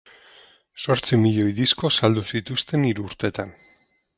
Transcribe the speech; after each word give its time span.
Zortzi 0.85 1.19
miloi 1.25 1.53
disko 1.59 1.91
saldu 1.99 2.25
zituzten 2.37 2.89
hiru 2.89 3.07
urtetan. 3.11 3.55